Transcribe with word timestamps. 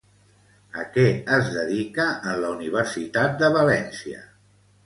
A 0.83 0.85
què 0.95 1.03
es 1.35 1.51
dedica 1.57 2.07
en 2.31 2.41
la 2.45 2.49
Universitat 2.57 3.39
de 3.45 3.55
València? 3.61 4.27